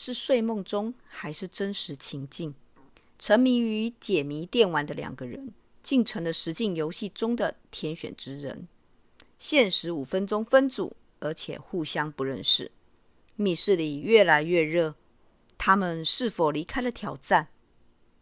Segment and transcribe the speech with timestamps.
[0.00, 2.54] 是睡梦中还是真实情境？
[3.18, 8.68] 沉迷于解谜电玩的两个人，竟成了实境游戏中的天选之人。
[9.40, 12.70] 限时五分钟分组，而且互相不认识。
[13.34, 14.94] 密室里越来越热，
[15.58, 17.48] 他们是否离开了挑战？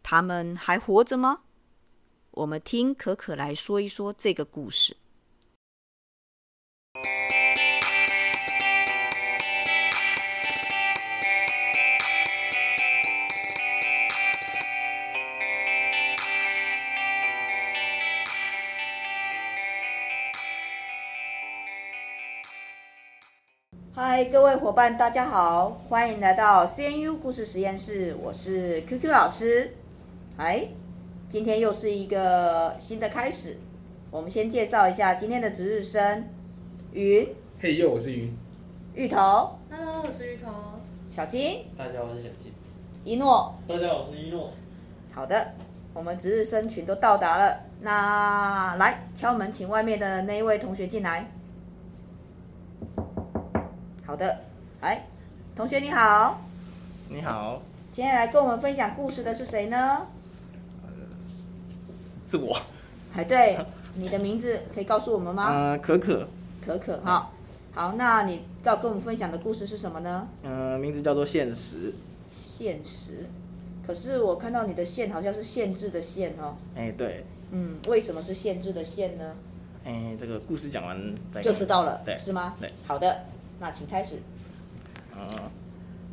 [0.01, 1.43] 他们还活着吗？
[2.31, 4.97] 我们听可可来说一说这个故事。
[23.99, 29.73] 嗨，各位伙伴，大家好，欢迎来到 CNU 故事实验室，我是 QQ 老师。
[30.37, 30.67] 哎，
[31.27, 33.57] 今天又是一个新的开始，
[34.11, 36.29] 我们先介绍一下今天的值日生，
[36.91, 37.27] 云。
[37.59, 38.31] 嘿呦，我是云。
[38.93, 39.57] 芋头。
[39.71, 40.51] Hello，我是芋头。
[41.09, 41.65] 小金。
[41.75, 42.53] 大家好，我是小金。
[43.03, 43.55] 一诺。
[43.67, 44.51] 大家好，我是一诺。
[45.11, 45.53] 好的，
[45.95, 51.31] 我们值日生群都到达了，那来敲门，请外面的那一位同学进来。
[54.07, 54.39] 好的，
[54.79, 55.05] 哎，
[55.53, 56.39] 同学你好。
[57.09, 57.61] 你好。
[57.91, 60.07] 今天来跟我们分享故事的是谁呢？
[62.25, 62.57] 是我。
[63.13, 63.59] 哎，对，
[63.95, 65.51] 你的名字可以告诉我们吗？
[65.51, 66.25] 呃，可可。
[66.65, 67.29] 可可，哈，
[67.73, 70.25] 好，那你要跟我们分享的故事是什么呢？
[70.41, 71.91] 呃，名字叫做现实》。
[72.33, 73.25] 现实，
[73.85, 76.55] 可是我看到你的限好像是限制的限哦。
[76.77, 77.25] 哎，对。
[77.51, 79.35] 嗯，为什么是限制的限呢？
[79.83, 80.97] 哎，这个故事讲完
[81.33, 82.55] 再就知道了，对，是吗？
[82.61, 83.25] 对，好的。
[83.59, 84.17] 那请开始。
[85.15, 85.49] 嗯，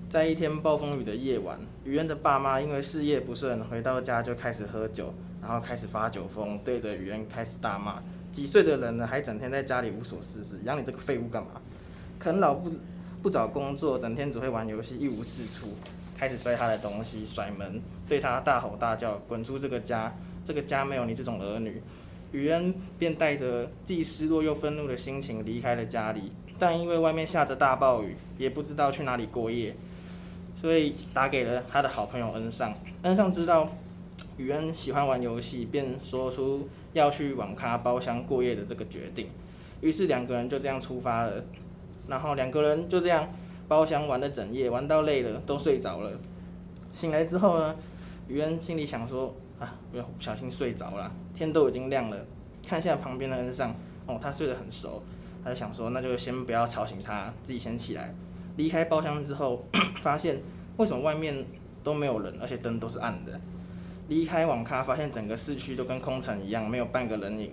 [0.08, 11.60] 在一天暴风雨的夜晚，雨恩的爸妈因为事业不顺，回到家就开始喝酒，然后开始发酒疯，对着雨恩开始大骂：“几岁的人了，还整天在家里无所事事，养你这个废物干嘛？
[12.18, 12.72] 啃老不
[13.22, 15.68] 不找工作，整天只会玩游戏，一无是处。”
[16.16, 20.10] 开始摔他的东西，甩门，对他大吼大叫：“滚出这个家！
[20.44, 21.82] 这个家没有你这种儿女！”
[22.34, 26.32] 雨恩便带着既失落又愤怒的心情离开了家里。
[26.58, 29.74] 但因为外面下着大暴雨，也不知道去哪里过夜，
[30.60, 32.74] 所以打给了他的好朋友恩尚。
[33.02, 33.68] 恩尚知道
[34.36, 39.28] 雨恩喜欢玩游戏，便说出要去网咖包厢过夜的这个决定。
[39.80, 41.44] 于是两个人就这样出发了。
[42.08, 43.28] 然后两个人就这样
[43.68, 46.18] 包厢玩了整夜，玩到累了都睡着了。
[46.92, 47.74] 醒来之后呢，
[48.28, 52.18] 雨恩心里想说：啊，不要不小心睡着了，天都已经亮了。
[52.66, 53.74] 看一下旁边的恩尚，
[54.06, 55.02] 哦，他睡得很熟。
[55.44, 58.14] 他就想说，那就先不要吵醒他，自己先起来。
[58.56, 59.64] 离开包厢之后，
[60.02, 60.40] 发现
[60.78, 61.44] 为什么外面
[61.82, 63.38] 都没有人，而且灯都是暗的。
[64.08, 67.52] 离开网咖，发现整个市区都跟空城一样，没有半个人影。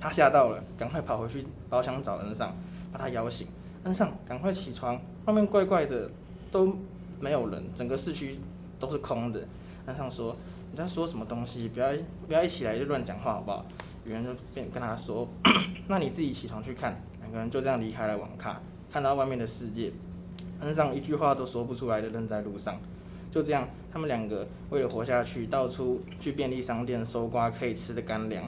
[0.00, 2.52] 他吓到了，赶快跑回去包厢找恩尚，
[2.92, 3.46] 把他摇醒。
[3.84, 6.10] 恩尚，赶快起床，外面怪怪的，
[6.50, 6.76] 都
[7.20, 8.38] 没有人，整个市区
[8.80, 9.40] 都是空的。
[9.86, 10.34] 恩尚说
[10.74, 11.68] ：“你在说什么东西？
[11.68, 11.92] 不要
[12.26, 13.64] 不要一起来就乱讲话，好不好？”
[14.04, 15.24] 有人就便跟他说
[15.86, 18.60] ：“那你自己起床去看。”两个人就这样离开了网咖，
[18.92, 19.92] 看到外面的世界。
[20.58, 22.76] 恩尚一句话都说不出来的扔在路上。
[23.30, 28.42] 就这样，他们两个为了活下去，到处去便利商店搜刮可以吃的干粮。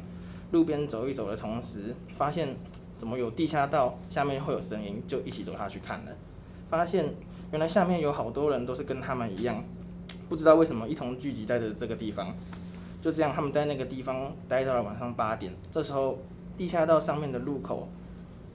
[0.51, 2.57] 路边走一走的同时，发现
[2.99, 6.11] 怎么有地下道，下面会有声音，就一起走下去看了。
[6.69, 7.05] 发现
[7.53, 9.63] 原来下面有好多人都是跟他们一样，
[10.29, 12.35] 不知道为什么一同聚集在的这个地方。
[13.03, 15.53] 就这样，他们在那个地方待到了晚上八点。
[15.71, 16.19] 这时候，
[16.59, 17.89] 地下道上面的入口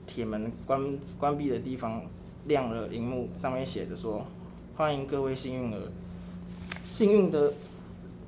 [0.06, 2.02] 铁门关关闭的地方
[2.46, 4.26] 亮了荧幕，上面写着说
[4.76, 5.80] ：“欢迎各位幸运儿，
[6.90, 7.54] 幸运的，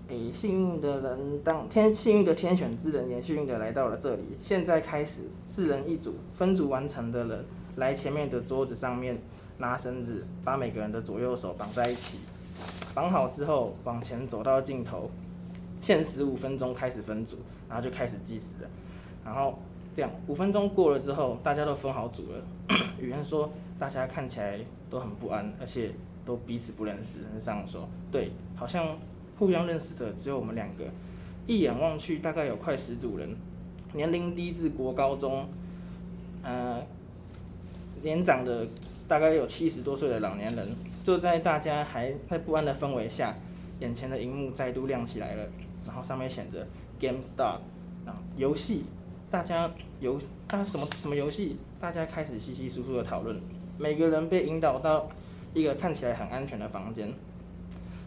[0.08, 4.22] 诶、幸运的人当天，幸运的天选之人也幸运的来到了这里。
[4.42, 7.44] 现在开始，四人一组，分组完成的人
[7.76, 9.18] 来前面的桌子上面
[9.58, 12.20] 拿绳子，把每个人的左右手绑在一起，
[12.94, 15.10] 绑好之后往前走到尽头。”
[15.80, 17.36] 限时五分钟开始分组，
[17.68, 18.70] 然后就开始计时了。
[19.22, 19.58] 然后
[19.94, 22.42] 这样五分钟过了之后，大家都分好组了。
[22.98, 25.90] 雨恩说，大家看起来都很不安，而且
[26.24, 27.18] 都彼此不认识。
[27.30, 28.96] 恩尚说，对，好像
[29.38, 30.84] 互相认识的只有我们两个。
[31.46, 33.36] 一眼望去，大概有快十组人，
[33.92, 35.46] 年龄低至国高中，
[36.42, 36.80] 呃，
[38.02, 38.66] 年长的
[39.06, 40.66] 大概有七十多岁的老年人，
[41.04, 43.34] 就在大家还在不安的氛围下，
[43.78, 45.46] 眼前的荧幕再度亮起来了。
[45.84, 46.66] 然后上面写着
[46.98, 47.58] Game Start，
[48.06, 48.86] 啊，游戏，
[49.30, 49.70] 大家
[50.00, 50.18] 游，
[50.48, 51.58] 啊什么什么游戏？
[51.78, 53.38] 大家开始稀稀疏疏的讨论。
[53.76, 55.06] 每个人被引导到
[55.52, 57.12] 一个看起来很安全的房间，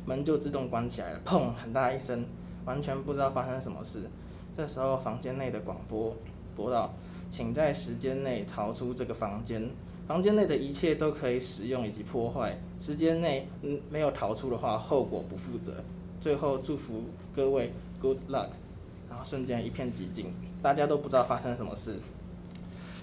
[0.08, 2.26] 门就自动关起来了，砰，很大一声，
[2.66, 4.10] 完全不知道发生什么事。
[4.56, 6.18] 这时候房间内的广播
[6.56, 6.92] 播到，
[7.30, 9.70] 请在时间内逃出这个房间，
[10.08, 15.74] 房间内的一切都可以使用以及破坏，时间内嗯没有逃出的话，后果不负责。
[16.20, 17.04] 最后祝福
[17.36, 17.72] 各位
[18.02, 18.48] good luck，
[19.10, 21.96] 然后瞬间一片寂静，大家都不知道发生什么事。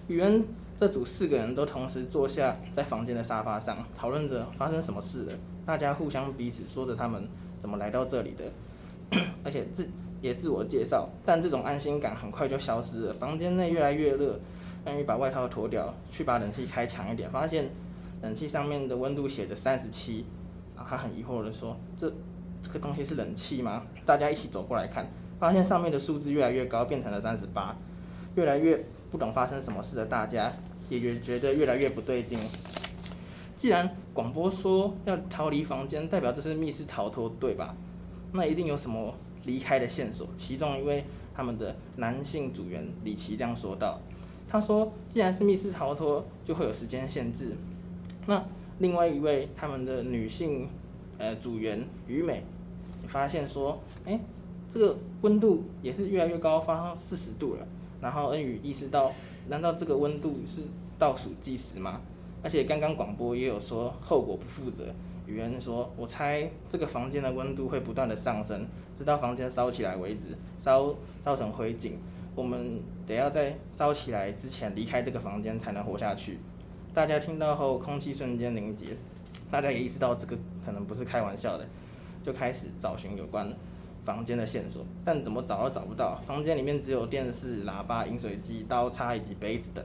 [0.08, 0.44] 宇恩
[0.76, 5.32] 这组四个人都同时坐下在房间的沙发上，讨论着发生什么事了。
[5.64, 7.28] 大家互相彼此说着他们
[7.60, 9.88] 怎么来到这里的， 而且自
[10.20, 13.14] 也自我介绍，但这种安心感很快就消失了。
[13.14, 14.40] 房间内越来越热，
[14.84, 17.70] 恩宇把外套脱掉，去把冷气开强一点，发现
[18.22, 20.24] 冷气上面的温度写着三十七，
[20.76, 22.12] 然后他很疑惑的说：“这
[22.62, 25.08] 这个东西是冷气吗？”大家一起走过来看，
[25.38, 27.76] 发现上面的数字越来越高，变成了三十八，
[28.36, 30.52] 越来越不懂发生什么事的大家
[30.88, 32.38] 也越觉得越来越不对劲。
[33.56, 37.74] 既然广播说要逃离房间，代表这是密室逃脱，对吧？
[38.32, 39.14] 那一定有什么。
[39.46, 41.04] 离开的线索，其中一位
[41.36, 44.00] 他们的男性组员李奇这样说道
[44.54, 47.56] ：“他说，既然是密室逃脱，就会有时间限制。
[48.24, 48.40] 那
[48.78, 50.68] 另外一位他们的女性
[51.18, 52.44] 呃组员于美
[53.08, 54.20] 发现说，哎，
[54.68, 57.66] 这个温度也是越来越高，发生四十度了。
[58.00, 59.10] 然后恩宇意识到，
[59.48, 60.68] 难道这个温度是
[61.00, 62.00] 倒数计时吗？
[62.40, 64.84] 而且刚刚广播也有说后果不负责。”
[65.26, 68.64] 宇恩说：“我猜这个房间的温度会不断的上升，
[68.94, 70.28] 直到房间烧起来为止，
[70.60, 71.94] 烧烧成灰烬。
[72.34, 76.38] 我们得要在烧起来之前离开这个房间才能活下去。”
[76.94, 78.86] 大家听到后，空气瞬间凝结，
[79.50, 81.66] 大家也意识到这个可能不是开玩笑的，
[82.22, 83.52] 就开始找寻有关
[84.04, 86.14] 房间的线索，但怎么找都找不到。
[86.26, 89.84] 房间里面只有电视、喇叭、饮水机、刀叉以及杯子等，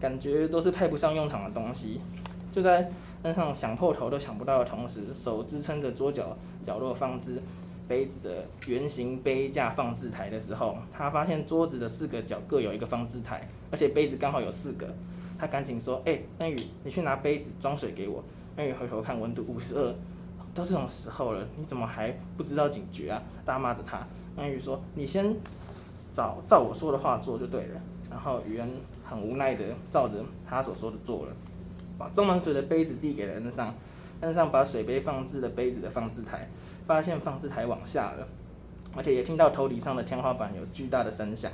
[0.00, 2.00] 感觉都是派不上用场的东西。
[2.52, 2.88] 就在
[3.24, 7.42] 恩上想破头都想不到的同时，手支撑着桌角角落放置
[7.88, 14.86] 杯子的圆形杯架放置台的时候，他发现桌子的四个角各有一个放置台，而且杯子刚好有四个。
[15.38, 18.22] 他赶紧说：“哎、欸，恩宇，你去拿杯子装水给我。”
[18.56, 19.94] 恩宇回头看温度五十二，
[20.52, 23.22] 都这种时候了，你怎么还不知道警觉啊？
[23.44, 24.04] 大骂着他。
[24.36, 25.34] 恩宇说：“你先
[26.12, 27.80] 找照我说的话做就对了。”
[28.10, 28.68] 然后宇恩
[29.04, 30.16] 很无奈的照着
[30.48, 31.32] 他所说的做了。
[31.96, 33.72] 把装满水的杯子递给了恩尚，
[34.20, 36.48] 恩尚把水杯放置了杯子的放置台，
[36.88, 38.26] 发现放置台往下了，
[38.96, 41.52] 而且也听到头顶上的天花板有巨大的声响，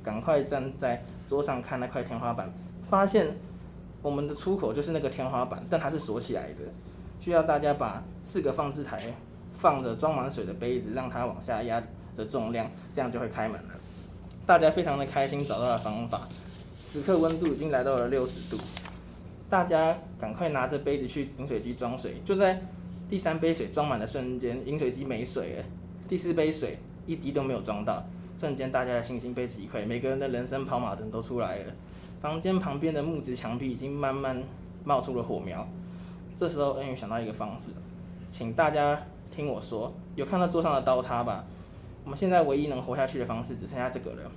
[0.00, 2.48] 赶快站在桌上看那块天花板，
[2.88, 3.36] 发现
[4.00, 6.60] 我们的出口就是那个天花板，但它是锁起来的，
[7.18, 9.12] 需要大家把四个放置台
[9.58, 11.82] 放着装满水的杯子，让它往下压
[12.14, 13.70] 着重量，这样就会开门了。
[14.46, 16.20] 大家非常的开心，找到了方法，
[16.84, 18.62] 此刻温度已经来到了六十度。
[19.50, 22.60] 大家赶快拿着杯子去饮水机装水，就在
[23.08, 25.64] 第三杯水装满的瞬间，饮水机没水了。
[26.08, 26.76] 第四杯水
[27.06, 28.04] 一滴都没有装到，
[28.36, 31.72] 瞬间大家的信心被击溃，每个人的人生跑马灯都出来了。
[32.20, 34.42] 房间旁边的木质墙壁已经慢慢
[34.84, 35.66] 冒出了火苗。
[36.34, 37.66] 这时候恩宇想到一个方法，
[38.32, 39.00] 请大家
[39.30, 41.44] 听我说，有看到桌上的刀叉吧？
[42.04, 44.30] 我们现在唯一能活下去的方式只剩下这个了。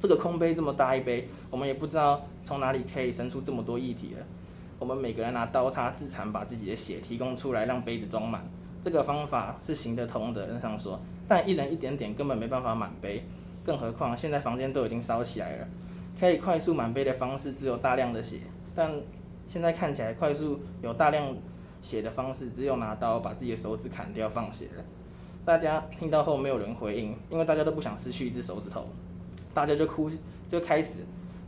[0.00, 4.26] 这个空杯这么大一杯，我们也不知道从哪里可以生出这么多液体了。
[4.80, 8.42] 我们每个人拿刀叉自残，把自己的血提供出来，让杯子装满。
[8.82, 10.98] 这个方法是行得通的，恩尚说。
[11.28, 13.22] 但一人一点点根本没办法满杯，
[13.62, 15.68] 更何况现在房间都已经烧起来了。
[16.18, 18.38] 可以快速满杯的方式只有大量的血，
[18.74, 18.90] 但
[19.48, 21.36] 现在看起来快速有大量
[21.82, 24.84] 血的方式只有拿刀把自己的手指砍掉放血了。
[25.44, 28.88] 大家听到后没有人回应，因为大家都不想失去一只手指头。
[29.52, 30.10] 大家就哭，
[30.48, 31.00] 就开始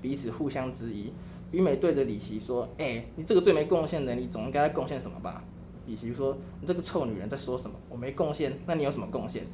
[0.03, 1.11] 彼此互相质疑。
[1.53, 5.45] 于美对着李琦说：“哎、你这个最没贡献的，你总应该贡献什么吧？”
[5.87, 7.77] 李琦说：“你这个臭女人在说什么？
[7.89, 9.45] 我没贡献，那你有什么贡献？”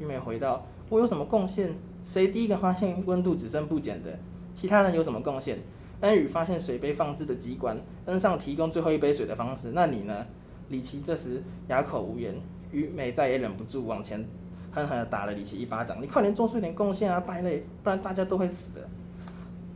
[0.00, 1.74] 于美回道：“我有什么贡献？
[2.06, 4.18] 谁第一个发现温度只增不减的？
[4.54, 5.58] 其他人有什么贡献？
[6.00, 10.26] 恩宇发现水杯放置的机关，恩尚提供最后一杯水的方式，那你呢？”
[10.70, 12.34] 李琦这时哑口无言。
[12.70, 14.24] 于美再也忍不住往前
[14.70, 18.88] 狠狠地打了李琦一巴掌：“你快点做出一点贡献啊，败类，不然大家都会死的。”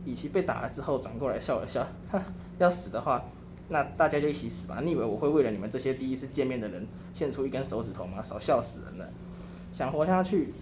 [0.07, 2.23] 李琦被打了之后，转过来笑了笑，哈，
[2.59, 3.21] 要死的话，
[3.67, 4.79] 那大家就一起死吧。
[4.81, 8.23] 你以为我会为了你们这些第一次见面的人献出一根手指头吗？
[8.23, 9.09] 少笑死人了。
[9.73, 10.53] 想活下去，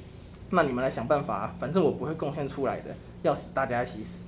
[0.49, 2.95] 那你们来想办法，反正我不会贡献出来的。
[3.21, 4.25] 要死，大家一起死。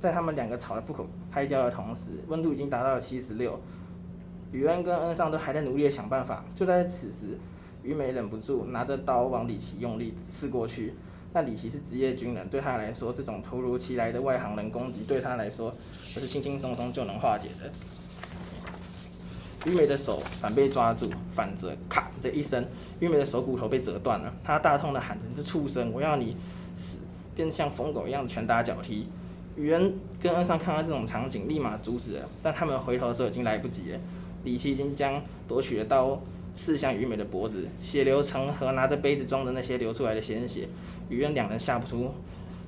[0.00, 3.60] 在他们两个吵得不可开交的同时，温度已经达到了七十六。
[4.52, 6.42] 宇恩跟恩尚都还在努力的想办法。
[6.54, 7.38] 就在此时，
[7.82, 10.94] 于美忍不住拿着刀往李琦用力刺过去。
[11.36, 15.70] 但李琦是职业军人，对他来说，这种突如其来的外行人攻击对他来说，
[16.14, 17.70] 这是轻轻松松就能化解的。
[19.70, 22.64] 于美的手反被抓住，反折，咔的一声，
[23.00, 24.32] 于美的手骨头被折断了。
[24.42, 26.34] 他大痛的喊着：“这畜生，我要你
[26.74, 27.00] 死！”
[27.36, 29.06] 便像疯狗一样拳打脚踢。
[29.58, 33.98] 宇恩跟恩尚看到这种场景，立马阻止了，但他们回头的时候已经来不及了。
[34.42, 36.18] 李琦已经将夺取的刀
[36.54, 40.66] 刺向于美的脖子，血流成河，拿着杯子装着那些流出来的鲜血。
[41.08, 42.12] 宇恩两人吓不出，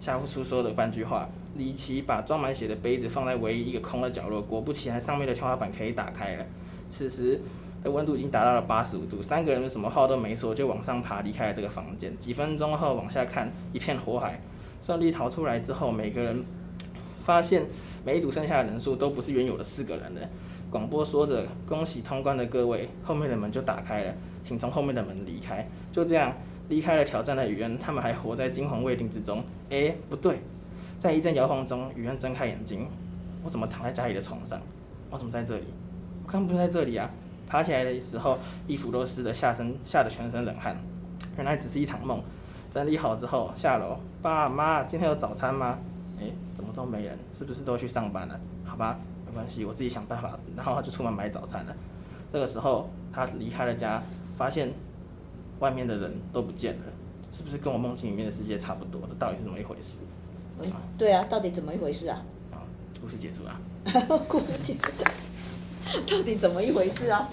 [0.01, 1.29] 吓不出说的半句话。
[1.57, 6.45] 李奇把装满血的杯子放在唯一一个空的角落，果不其然，上面的天花板可以打开了。
[6.89, 7.41] 此时
[7.83, 12.17] 的温度已经达到了八十五度，三个人什么话都没说，就往上爬，离开了这个房间。
[12.19, 14.41] 几分钟后往下看，一片火海。
[14.81, 16.45] 顺利逃出来之后，每个人
[17.25, 17.65] 发现
[18.05, 20.21] 每一组剩下的人数都不是原有的四个人了。
[20.71, 24.15] 广播说着：“恭喜通关的各位，后面的门就打开了，
[24.45, 26.33] 请从后面的门离开。”就这样
[26.69, 29.43] 离开了挑战的宇恩，他们还活在惊魂未定之中。
[29.71, 30.41] 哎，不对，
[30.99, 32.87] 在一阵摇晃中，宇恩睁开眼睛
[33.45, 34.61] ：“我怎么躺在家里的床上？
[35.11, 35.65] 我怎么在这里？
[36.27, 37.11] 我刚不是在这里啊！”
[37.49, 40.77] 爬起来的时候，衣服都湿的，下身吓得全身冷汗。
[41.37, 42.23] 原来只是一场梦。
[42.71, 45.79] 整理好之后下楼，爸妈，今天有早餐吗？
[46.21, 47.19] 哎，怎么都没人？
[47.35, 48.39] 是不是都去上班了？
[48.67, 48.99] 好吧。
[49.27, 50.39] 没关系，我自己想办法。
[50.55, 51.75] 然后他就出门买早餐了。
[52.31, 54.03] 这个时候，他离开了家，
[54.37, 54.71] 发现
[55.61, 56.83] 外面的人都不见了，
[57.33, 59.01] 是不是跟我梦境里面的世界差不多？
[59.09, 59.99] 这到底是怎么一回事？
[60.61, 62.23] 嗯、对啊，到底怎么一回事啊？
[62.53, 62.63] 啊，
[63.01, 63.61] 故事结束啊。
[64.29, 64.81] 故事结束。
[66.07, 67.29] 到底怎么一回事啊？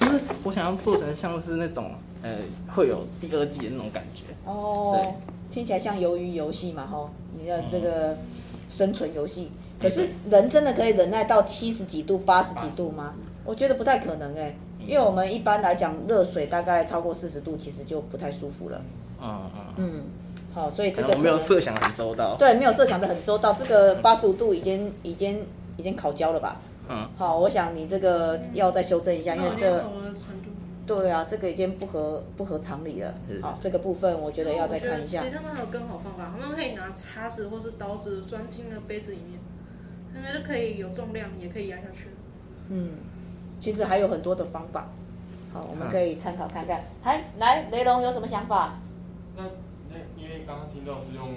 [0.00, 2.36] 就是我想要做成像是那种呃，
[2.74, 4.24] 会有第二季的那种感觉。
[4.44, 4.92] 哦。
[4.96, 5.14] 对。
[5.50, 6.86] 听起来像鱿鱼游戏嘛？
[6.86, 8.16] 吼，你的这个
[8.68, 9.50] 生存游戏。
[9.52, 13.14] 嗯可是人真的可以忍耐到七十几度、八十几度吗？
[13.44, 14.56] 我觉得不太可能哎，
[14.88, 18.80] 因为我们一般来讲，热水大概超过四十度，其实就不太舒服了。
[19.20, 20.02] 嗯嗯嗯。
[20.54, 22.36] 好，所以这个我没有设想很周到。
[22.38, 23.52] 对，没有设想的很周到。
[23.52, 25.44] 这个八十五度已经已经
[25.76, 26.62] 已经烤焦了吧？
[26.88, 27.06] 嗯。
[27.18, 29.84] 好，我想你这个要再修正一下，因为这。
[30.86, 33.12] 对啊，这个已经不合不合常理了。
[33.42, 35.20] 好，这个部分我觉得要再看一下。
[35.20, 39.38] 其实他们还有更好方法，他们可以拿叉子或是刀子钻进那个杯子里面。
[40.16, 42.06] 应该是可以有重量，也可以压下去。
[42.70, 42.92] 嗯，
[43.60, 44.88] 其实还有很多的方法，
[45.52, 46.84] 好，我们可以参考看看。
[47.04, 48.78] 来、啊，来，雷龙有什么想法？
[49.36, 49.44] 那
[49.90, 51.28] 那因为刚刚听到是用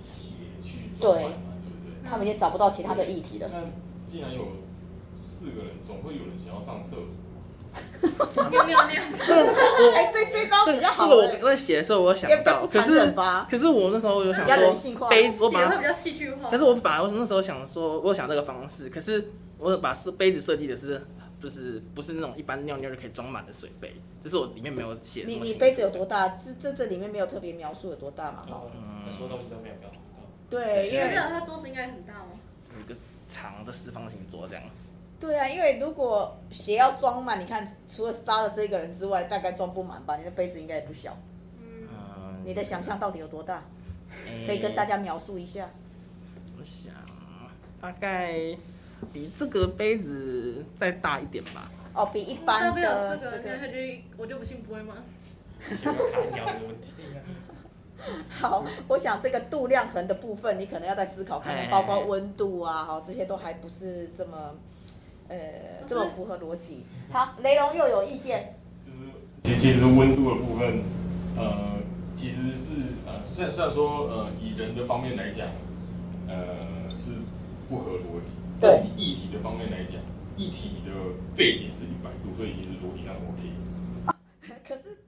[0.00, 2.10] 血去对，对不对？
[2.10, 3.48] 他们也找不到其他的议题了。
[3.52, 3.58] 那
[4.10, 4.48] 既然有
[5.16, 7.04] 四个人，总会有人想要上厕所。
[8.50, 9.00] 尿尿尿。
[9.94, 11.08] 哎，对，这招比较好。
[11.08, 13.14] 这个我在写的时候，我想到，可是
[13.48, 16.50] 可是我那时候有想说，杯子我把它比较戏剧化。
[16.50, 21.06] 可是我把我那时候想说，我想这个方式，可是我把是杯子设计的是，
[21.40, 25.24] 就是不是那种一般尿尿就可以装满的水杯，就是我里面没有写。
[25.26, 26.28] 你你杯子有多大？
[26.28, 28.46] 这这这里面没有特别描述有多大嘛？
[28.46, 30.22] 哈，嗯，很多东西都没有描述到。
[30.48, 32.38] 对，因为他桌子应该很大吗？
[32.74, 32.94] 有一个
[33.28, 34.62] 长的四方形桌这样。
[35.18, 40.16] 对啊，因为如果鞋要装满，你看除了杀了这个人之外，大概装不满吧？
[40.16, 41.16] 你的杯子应该也不小。
[41.60, 42.42] 嗯。
[42.44, 43.62] 你的想象到底有多大？
[44.26, 45.70] 欸、可以跟大家描述一下。
[46.58, 46.92] 我想
[47.80, 48.56] 大概
[49.12, 51.70] 比这个杯子再大一点吧。
[51.94, 52.68] 哦，比一般的。
[52.68, 53.74] 这边有四个人，他就
[54.16, 54.94] 我就不信不会吗？
[58.28, 64.54] 好，我想这个度量衡的部分，你可能要再思考看看，包括温度啊，好，这些都还不是这么。
[65.28, 65.36] 呃，
[65.86, 66.84] 这么符合逻辑。
[67.12, 68.56] 好，雷龙又有意见。
[69.44, 70.82] 就是，其实其实温度的部分，
[71.36, 71.78] 呃，
[72.16, 72.74] 其实是
[73.06, 75.46] 呃，虽然虽然说呃，以人的方面来讲，
[76.26, 76.34] 呃，
[76.96, 77.18] 是
[77.68, 77.92] 不合
[78.60, 78.82] 对。
[78.96, 80.00] 以液体的方面来讲，
[80.36, 80.92] 液体的
[81.34, 83.50] 沸点是一百度，所以其实逻辑上 OK。
[84.06, 84.14] 啊，
[84.66, 84.98] 可是，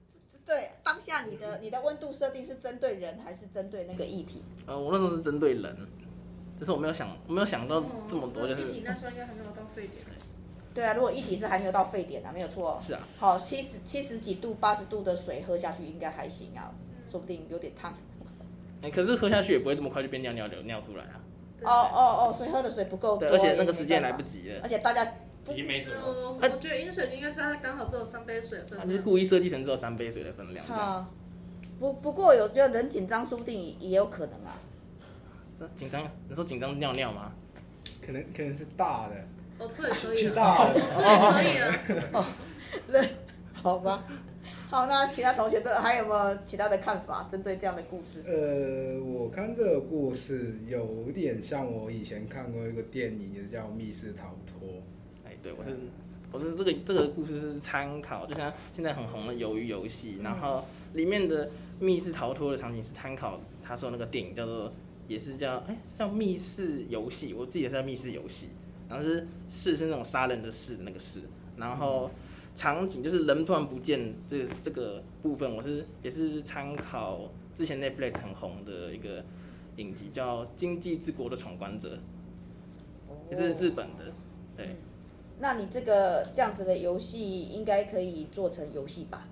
[0.45, 4.41] 对当下你的你的温度设定是针对人还是针对那个液体？
[4.65, 5.75] 呃，我那时候是针对人。
[6.59, 8.61] 就是我没有想，我没有想到这么多，就是。
[8.61, 10.05] 液体那时候应该还没有到沸点。
[10.73, 12.79] 对啊，如果液体是还没有到沸点啊，没有错。
[12.85, 13.05] 是啊。
[13.17, 16.71] 好，七十七十几度、八十度的水喝下去应该还行啊，
[17.09, 17.93] 说不定有点烫。
[18.81, 21.19] 哎，可是喝下去也不会这么快就变尿尿流尿出来啊。
[21.63, 23.27] 哦哦哦，所以喝的水不够多。
[23.29, 24.59] 而且那个时间来不及了。
[24.63, 25.03] 而且大家
[25.49, 25.99] 已经没水了。
[26.05, 28.77] 我觉得饮水机应该是它刚好只有三杯水分。
[28.79, 30.65] 它就是故意设计成只有三杯水的分量。
[30.65, 31.05] 好。
[31.79, 34.55] 不不过有觉得人紧张，说不定也也有可能啊。
[35.75, 36.03] 紧张？
[36.29, 37.31] 你说紧张尿尿吗？
[38.05, 39.15] 可能可能是大的。
[39.57, 40.29] 我退可以。
[40.35, 40.73] 大的。
[40.75, 42.09] 我退可以了。
[42.13, 42.25] 哦，
[42.91, 43.09] 对，
[43.53, 44.03] 好吧。
[44.73, 47.27] 好，那其他同学的还有没有其他的看法？
[47.29, 48.23] 针对这样的故事。
[48.25, 54.67] 呃，我看这个故事有点像我以前看过一个电影，也叫《密室逃脱》。
[55.23, 55.77] 哎，对，我是
[56.31, 64.73] 我是这个这个故事是参考，就像现在很红的鱿鱼游戏，然后里面的密室逃脱的场景是参考他说那个电影叫做。
[65.05, 68.47] 也是叫哎、欸，叫密室游戏，我自己也是叫密室游戏，
[68.89, 71.19] 然后是室是那种杀人的室那个室，
[71.57, 72.09] 然后
[72.55, 77.21] 场景就是人突然不见这个、这个部分，我是也是参考
[77.55, 79.23] 之前 Netflix 很红的一个
[79.77, 81.97] 影集，叫《经济之国的闯关者》，
[83.31, 84.05] 也是日本的。
[84.55, 84.75] 对。
[85.39, 89.27] 那你这个这样子的游戏应该可以做成游戏吧？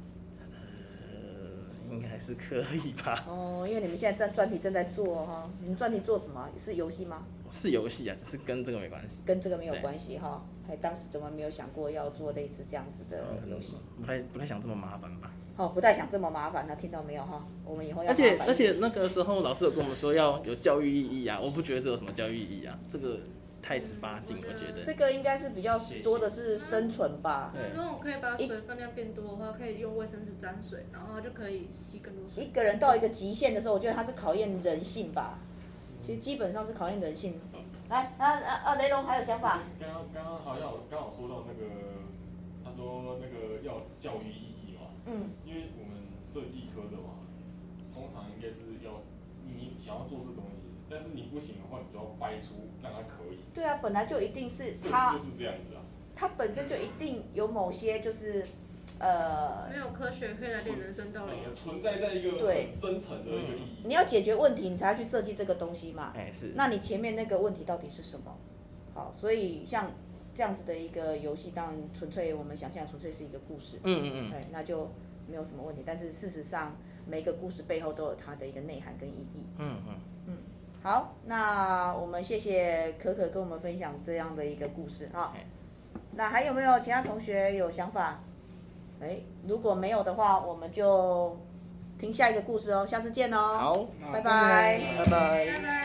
[1.09, 3.23] 呃，应该是可以吧。
[3.27, 6.49] 哦，因为你们现在在专题正在做哈，你们专题做什么？
[6.57, 7.23] 是游戏吗？
[7.51, 9.17] 是游戏啊，只是跟这个没关系。
[9.25, 13.75] 跟这个没有关系哈，还当时怎么没有想过要做类似这样子的游戏？
[13.99, 15.29] 不太不太想这么麻烦吧？
[15.57, 17.45] 哦，不太想这么麻烦，那听到没有哈？
[17.65, 18.09] 我们以后要。
[18.09, 23.19] 而且而且那个时候老师有跟我们说要有教育意义啊，我不觉得这有什么教育意义啊，这个
[23.61, 24.81] 太十八禁，我觉得。
[24.81, 27.53] 这个应该是比较多的是生存吧。
[27.53, 27.69] 对。
[27.75, 32.45] 如果可以把水分量变多的话，可以用卫生纸沾水，然后就可以吸更多水。
[32.45, 35.37] 一个人到一个极限的时候，我觉得它是考验人性吧。
[36.01, 37.35] 其实基本上是考验人性。
[37.91, 38.75] 来，啊啊啊！
[38.75, 39.59] 雷龙还有想法？
[39.77, 41.67] 刚刚刚刚好像刚好说到那个，
[42.63, 44.87] 他说那个要教育意义嘛。
[45.07, 45.29] 嗯。
[45.43, 47.19] 因为我们设计科的嘛，
[47.93, 49.01] 通常应该是要
[49.45, 53.39] 你想要做这东西，但是你不行的话，你就要掰出让它可以。
[53.53, 55.11] 对啊，本来就一定是它。
[55.11, 55.81] 就是这样子啊。
[56.15, 58.47] 它本身就一定有某些就是。
[58.99, 61.33] 呃，没有科学可以来点人生道理。
[61.55, 63.81] 存在在一个对深层的一个意义。
[63.85, 66.13] 你要解决问题，你才要去设计这个东西嘛。
[66.15, 66.53] 哎，是。
[66.55, 68.37] 那你前面那个问题到底是什么？
[68.93, 69.91] 好，所以像
[70.33, 73.77] 这样子的一个游戏，当然纯粹我们想象纯粹是一个故事。
[73.83, 74.31] 嗯嗯嗯。
[74.31, 74.89] 对，那就
[75.27, 75.83] 没有什么问题。
[75.85, 76.75] 但是事实上，
[77.07, 79.45] 每个故事背后都有它的一个内涵跟意义。
[79.57, 79.95] 嗯嗯
[80.27, 80.37] 嗯。
[80.83, 85.33] 好，那我们谢谢可可跟我们分享这样的一个故事啊。
[86.13, 88.19] 那还有没有其他同学有想法？
[89.01, 89.17] 哎，
[89.47, 91.35] 如果没有的话，我们就
[91.99, 92.85] 听下一个故事哦。
[92.85, 93.37] 下次见哦。
[93.59, 95.45] 好，拜拜，拜拜。
[95.55, 95.80] 拜拜。